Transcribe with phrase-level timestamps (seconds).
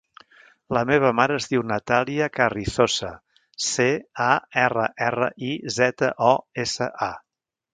[0.75, 3.11] La meva mare es diu Natàlia Carrizosa:
[3.67, 3.87] ce,
[4.29, 6.33] a, erra, erra, i, zeta, o,
[6.65, 7.13] essa, a.